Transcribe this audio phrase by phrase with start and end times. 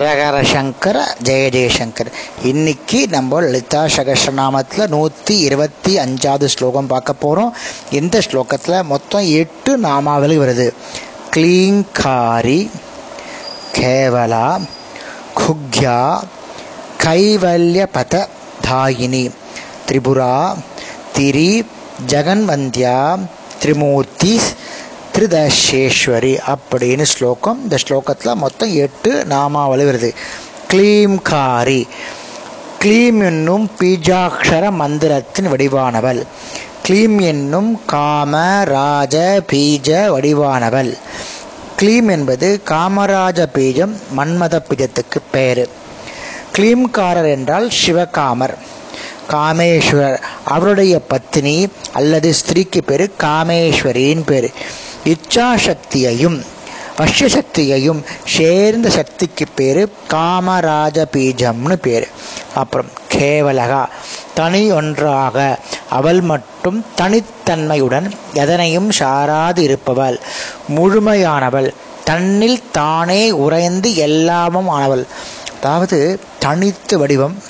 [0.00, 2.10] ஹரஹர சங்கர ஜெய ஜெயசங்கர்.
[2.50, 7.50] இன்னைக்கு நம்ம லலிதா சகசநாமத்தில் நூற்றி இருபத்தி அஞ்சாவது ஸ்லோகம் பார்க்க போகிறோம்
[7.98, 10.66] இந்த ஸ்லோகத்தில் மொத்தம் எட்டு நாமாவளி வருது.
[11.34, 12.58] க்ளீங்காரி
[13.76, 14.48] கேவலா
[15.40, 15.98] குக்யா
[17.04, 18.24] கைவல்யபத
[18.68, 19.24] தாயினி
[19.88, 20.34] திரிபுரா
[21.18, 21.50] திரி
[22.14, 22.98] ஜெகன்வந்தியா
[23.62, 24.34] திரிமூர்த்தி
[25.22, 27.62] திரிதசேஸ்வரி அப்படின்னு ஸ்லோகம்.
[27.62, 30.14] இந்த ஸ்லோகத்தில் மொத்தம் எட்டு நாமாவளி வருது.
[30.72, 31.88] க்ளீம்காரி.
[32.82, 36.22] க்ளீம் என்னும் பீஜாட்சர மந்திரத்தின் வடிவானவள்.
[36.88, 40.98] க்ளீம் என்னும் காம ராஜ பீஜ வடிவானவள்.
[41.80, 45.68] க்ளீம் என்பது காமராஜ பீஜம் மன்மத பீஜத்துக்கு பெயர்.
[46.58, 48.58] க்ளீம்காரர் என்றால் சிவகாமர்.
[49.30, 50.20] காமேஸ்வரர்.
[50.44, 54.52] அவருடைய பத்தினி அல்லது ஸ்திரீக்கு பேர் காமேஸ்வரின் பேர்.
[55.04, 56.38] இச்சாசக்தியையும்
[56.98, 59.80] வஷ்யசக்தியையும் சேர்ந்த சக்திக்கு பேர்
[60.10, 62.06] காமராஜ பீஜம்னு பேர்.
[62.54, 63.88] அப்புறம் கேவலகா
[64.34, 70.18] தனி ஒன்றாக அவள் மட்டும் தனித்தன்மையுடன் எதனையும் சாராது இருப்பவள்.
[70.76, 71.70] முழுமையானவள்
[72.04, 75.04] தன்னில் தானே உறைந்து எல்லாமும் ஆனவள்.
[75.56, 77.42] அதாவது தனித்து வடிவம்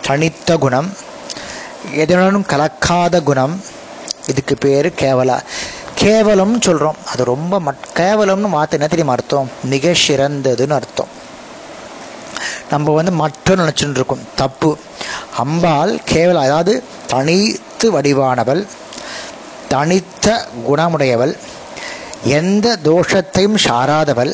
[0.00, 0.90] தனித்த குணம்
[1.96, 3.62] எதனுடனும் கலக்காத குணம்
[4.28, 5.38] இதுக்கு பேர் கேவலா.
[6.04, 9.50] கேவலம்னு சொல்கிறோம் அது ரொம்ப மட் கேவலம்னு மாற்ற என்ன தெரியுமா அர்த்தம்?
[9.64, 11.08] மிக சிறந்ததுன்னு அர்த்தம்.
[12.70, 14.28] நம்ம வந்து மற்ற நினச்சிட்டு இருக்கோம்.
[14.34, 14.78] தப்பு.
[15.36, 18.66] அம்பாள் கேவலம் அதாவது தனித்து வடிவானவள்
[19.68, 21.38] தனித்த குணமுடையவள்
[22.24, 24.32] எந்த தோஷத்தையும் சாராதவள்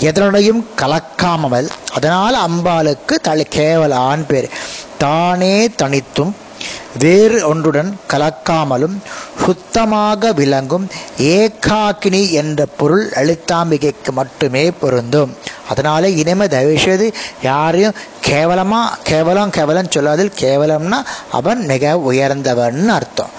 [0.00, 1.68] எதனுடையும் கலக்காமவள்.
[1.92, 4.50] அதனால் அம்பாளுக்கு தலை கேவலான் பேர்.
[4.98, 6.36] தானே தனித்தும்
[6.98, 8.96] வேறு ஒன்றுடன் கலக்காமலும்
[9.44, 10.86] சுத்தமாக விளங்கும்
[11.18, 15.36] ஏகாக்கினி என்ற பொருள் லலிதாம்பிகைக்கு மட்டுமே பொருந்தும்.
[15.68, 17.06] அதனால இனிமே தயவுசெய்து
[17.42, 20.98] யாரையும் கேவலமாக கேவலம் கேவலம் சொல்லாதில் கேவலம்னா
[21.32, 23.32] அவன் மிக உயர்ந்தவன் அர்த்தம்.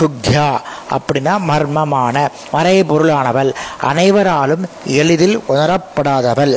[0.00, 0.48] குக்யா
[0.96, 6.54] அப்படின்னா மர்மமான மறைபொருளானவள் அனைவராலும் எளிதில் உணரப்படாதவள்.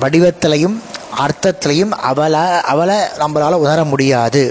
[0.00, 0.76] வடிவத்திலையும்
[1.24, 4.42] அர்த்தத்திலையும் அவளை அவளை நம்மளால் உணர முடியாது.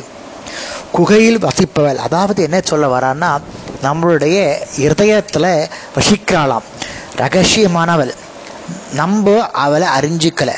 [0.91, 1.95] குகையில் வசிப்பவள்.
[1.95, 3.39] அதாவது என்ன சொல்ல வரான்னா
[3.83, 6.65] நம்மளுடைய இருதயத்தில் வசிக்கிறாளாம்.
[7.17, 8.13] ரகசியமானவள்.
[8.93, 10.53] நம்ம அவளை அறிஞ்சிக்கலை.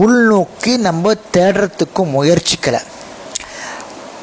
[0.00, 2.80] உள்நோக்கி நம்ம தேடுறதுக்கும் முயற்சிக்கலை.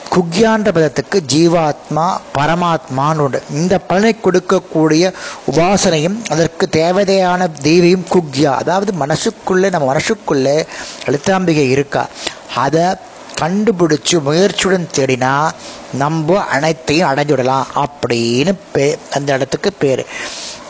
[0.09, 3.43] குக்யான்ற பதத்துக்கு ஜீவாத்மா பரமாத்மான்னு உண்டு.
[3.51, 5.13] இந்த பலனை கொடுக்கக்கூடிய
[5.51, 8.53] உபாசனையும் அதற்கு தேவதையான தெய்வியும் குக்யா.
[8.53, 10.65] அதாவது மனசுக்குள்ளே நம்ம மனசுக்குள்ளே
[11.05, 12.07] எழுத்தாம்பிகை இருக்கா?
[12.55, 12.83] அதை
[13.43, 15.35] கண்டுபிடிச்சு முயற்சியுடன் தேடினா
[15.93, 20.05] நம்ம அனைத்தையும் அடைஞ்சுடலாம் அப்படின்னு பே அந்த இடத்துக்கு பேர்.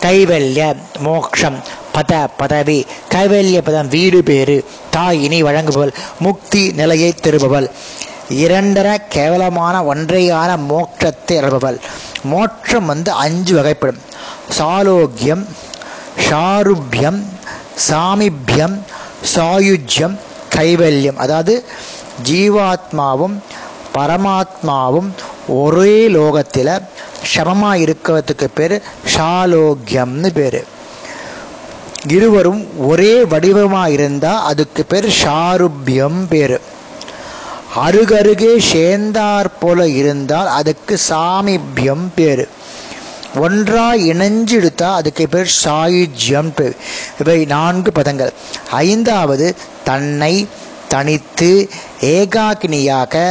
[0.02, 0.62] கைவல்ய
[1.00, 1.58] மோக்ஷம்
[1.96, 2.80] பத பதவி.
[3.12, 4.58] கைவல்ய பதம் வீடு பேரு.
[4.96, 5.94] தாயினி வழங்குபவள்.
[6.20, 7.70] முக்தி நிலையை திருபவள்.
[8.44, 11.80] இரண்டர கேவலமான ஒன்றையான மோட்சத்தை அருபவள்
[12.24, 14.02] மோட்சம் வந்து அஞ்சு வகைப்படும்.
[14.50, 15.44] சாலோக்கியம்
[16.28, 17.20] ஷாருபியம்
[17.88, 18.78] சாமிபியம்
[19.36, 20.16] சாயுஜ்யம்
[20.56, 21.20] கைவல்யம்.
[21.26, 21.54] அதாவது
[22.30, 23.36] ஜீவாத்மாவும்
[23.96, 25.10] பரமாத்மாவும்
[25.48, 26.82] ஒரே லோகத்தில்
[27.24, 28.82] சமமாக இருக்கிறதுக்கு பேர்
[29.18, 30.64] ஷாலோக்கியம்னு பேர்.
[32.08, 36.62] இருவரும் ஒரே வடிவமாக இருந்தால் அதுக்கு பேர் ஷாருப்யம் பேர்.
[37.86, 42.48] அருகருகே சேர்ந்தார் போல இருந்தால் அதுக்கு சாமிபியம் பேர்.
[43.36, 46.76] ஒன்றா இணைஞ்சு எடுத்தால் அதுக்கு பேர் சாயுஜ்யம் பேர்.
[47.20, 48.34] இவை நான்கு பதங்கள்.
[48.72, 50.48] ஐந்தாவது தன்னை
[50.94, 51.50] தனித்து
[52.16, 53.24] ஏகாக்கினியாக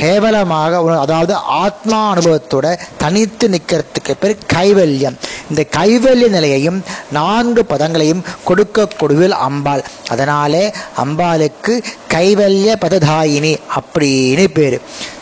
[0.00, 2.66] கேவலமாக அதாவது ஆத்மா அனுபவத்தோட
[3.02, 5.16] தனித்து நிற்கிறதுக்கு பேர் கைவல்யம்.
[5.50, 6.78] இந்த கைவல்ய நிலையையும்
[7.18, 9.84] நான்கு பதங்களையும் கொடுக்கக்கூடியவில் அம்பாள்.
[10.12, 10.64] அதனாலே
[11.04, 11.74] அம்பாளுக்கு
[12.14, 14.78] கைவல்ய பததாயினி அப்படின்னு பேர்.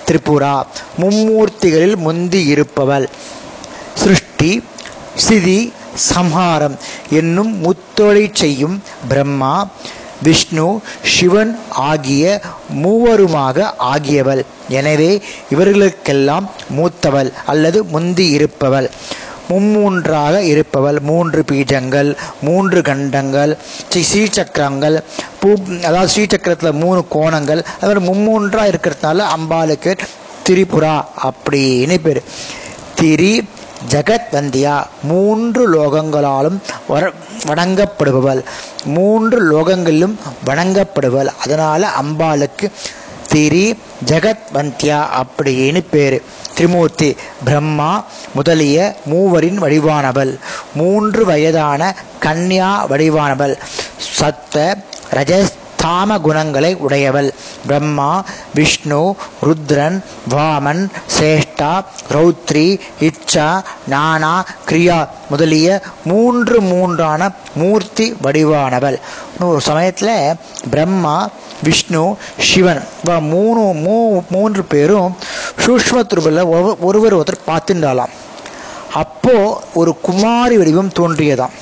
[0.08, 0.54] திரிபுரா
[1.00, 3.06] மும்மூர்த்திகளில் முந்தி இருப்பவள்.
[4.03, 4.53] சிருஷ்டி
[5.26, 5.60] சிதி
[6.10, 6.75] சம்ஹாரம்
[7.20, 8.76] என்னும் முத்தொழி செய்யும்
[9.10, 9.54] பிரம்மா
[10.26, 10.67] விஷ்ணு
[11.15, 11.53] சிவன்
[11.91, 12.25] ஆகிய
[12.82, 14.43] மூவருமாக ஆகியவள்.
[14.79, 15.11] எனவே
[15.55, 18.88] இவர்களுக்கெல்லாம் மூத்தவள் அல்லது முந்தி இருப்பவள்.
[19.50, 20.99] மும்மூன்றாக இருப்பவள்.
[21.11, 22.11] மூன்று பீஜங்கள்
[22.47, 23.53] மூன்று கண்டங்கள்
[24.09, 24.97] ஸ்ரீசக்கரங்கள்
[25.41, 25.50] பூ
[25.88, 29.93] அதாவது ஸ்ரீசக்கரத்தில் மூணு கோணங்கள் அது மும்மூன்றாக இருக்கிறதுனால அம்பாளுக்கு
[30.49, 30.97] திரிபுரா
[31.29, 32.21] அப்படின்னு பேர்.
[33.00, 33.32] திரி
[33.90, 36.58] ஜெகத் வந்தியா மூன்று லோகங்களாலும்
[36.88, 37.12] வர
[37.46, 38.44] வணங்கப்படுபவள்.
[38.84, 40.14] மூன்று லோகங்களிலும்
[40.46, 41.26] வணங்கப்படுபவள்.
[41.26, 42.70] அதனால் அம்பாளுக்கு
[43.28, 46.22] திரி ஜெகத்வந்தியா அப்படின்னு பேர்.
[46.54, 48.04] திரிமூர்த்தி பிரம்மா
[48.34, 50.38] முதலிய மூவரின் வடிவானவள்.
[50.75, 53.56] மூன்று வயதான கன்யா வடிவானவள்.
[54.19, 54.75] சத்த
[55.14, 55.52] ரஜஸ்
[55.82, 57.30] தாம குணங்களை உடையவள்.
[57.66, 58.10] பிரம்மா
[58.56, 59.00] விஷ்ணு
[59.46, 59.98] ருத்ரன்
[60.34, 60.82] வாமன்
[61.16, 61.72] சேஷ்டா
[62.14, 62.66] ரௌத்ரி
[63.08, 63.48] இச்சா
[63.94, 64.34] நானா
[64.69, 64.98] கிரியா
[65.30, 65.69] முதலிய
[66.10, 67.30] மூன்று மூன்றான
[67.60, 68.98] மூர்த்தி வடிவானவள்.
[69.50, 70.36] ஒரு சமயத்தில்
[70.70, 71.16] பிரம்மா
[71.66, 72.02] விஷ்ணு
[72.48, 72.82] சிவன்
[73.32, 73.96] மூணு மூ
[74.34, 75.16] மூன்று பேரும்
[75.64, 76.42] சூஷ்ம துருபில்
[76.88, 78.14] ஒருவர் ஒருத்தர் பார்த்துண்டாலாம்
[79.02, 81.54] அப்போது ஒரு குமாரி வடிவம் தோன்றியதாம்.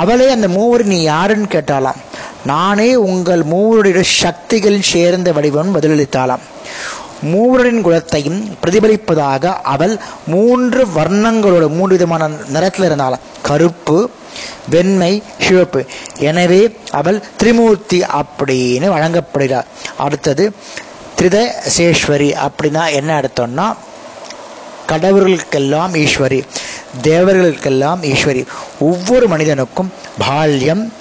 [0.00, 2.00] அவளே அந்த மூவர் நீ யாருன்னு கேட்டாலாம்
[2.44, 6.38] நானே உங்கள் மூவருடைய சக்திகள் சேர்ந்த வடிவம் பதிலளித்தாளாம்.
[7.22, 13.18] மூவரின் குலத்தையும் பிரதிபலிப்பதாக அவள் மூன்று வர்ணங்களோட மூன்று விதமான நிறத்தில் இருந்தாள்.
[13.42, 14.10] கருப்பு
[14.68, 15.86] வெண்மை சிவப்பு.
[16.18, 19.64] எனவே அவள் திரிமூர்த்தி அப்படின்னு வழங்கப்படுகிறார்
[19.96, 20.52] அடுத்தது
[21.18, 23.76] திரிதசேஸ்வரி அப்படின்னா என்ன அர்த்தம்னா
[24.88, 26.42] கடவுள்களுக்கெல்லாம் ஈஸ்வரி
[27.02, 28.46] தேவர்களுக்கெல்லாம் ஈஸ்வரி.
[28.78, 30.92] ஒவ்வொரு மனிதனுக்கும் பால்யம்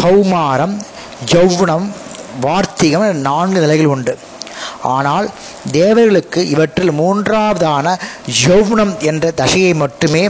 [0.00, 0.74] கௌமாரம்
[1.32, 1.86] ஜௌவனம்
[2.44, 4.14] வார்த்திகம் நான்கு நிலைகள் உண்டு.
[4.96, 5.26] ஆனால்
[5.70, 7.86] தேவர்களுக்கு இவற்றில் மூன்றாவதான
[8.44, 10.22] யௌவனம் என்ற தசையை மட்டுமே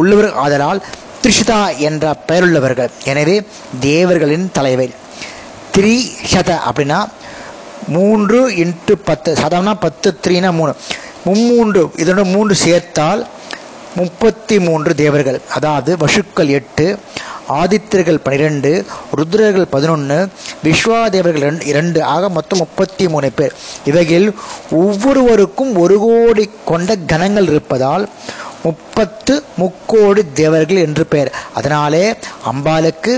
[0.00, 0.30] உள்ளவர்.
[0.44, 0.82] ஆதலால்
[1.22, 2.90] திரிஷதா என்ற பெயருள்ளவர்கள்.
[3.10, 3.36] எனவே
[3.80, 4.94] தேவர்களின் தலைவர்.
[5.74, 7.00] திரிஷத அப்படின்னா
[7.96, 10.72] மூன்று இன்ட்டு பத்து சதம்னா பத்து த்ரீனா மூணு.
[11.26, 13.22] மும்மூன்று இதோட மூன்று சேர்த்தால்
[14.00, 15.38] முப்பத்தி மூன்று தேவர்கள்.
[15.56, 16.86] அதாவது வசுக்கள் எட்டு
[17.58, 18.72] ஆதித்யர்கள் பனிரெண்டு
[19.18, 20.18] ருத்ரர்கள் பதினொன்று
[20.64, 23.54] விஸ்வாதேவர்கள் ரெண்டு இரண்டு ஆக மொத்தம் முப்பத்தி மூணு பேர்.
[23.90, 24.32] இவைகளில்
[24.82, 28.08] ஒவ்வொருவருக்கும் ஒரு கோடி கொண்ட கணங்கள் இருப்பதால்
[28.66, 31.32] முப்பத்து முக்கோடி தேவர்கள் என்று பெயர்.
[31.54, 32.04] அதனாலே
[32.50, 33.14] அம்பாளுக்கு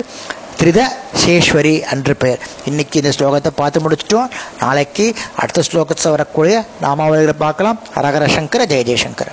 [0.59, 0.81] திரித
[1.23, 2.43] சேஸ்வரி என்று பெயர்.
[2.71, 4.29] இன்னைக்கு இந்த ஸ்லோகத்தை பார்த்து முடிச்சிட்டோம்.
[4.61, 5.07] நாளைக்கு
[5.37, 7.81] அடுத்த ஸ்லோகத்தை வரக்கூடிய நாமாவளிகளை பார்க்கலாம்.
[7.97, 9.31] ஹரஹர சங்கர ஜெய ஜெயசங்கர.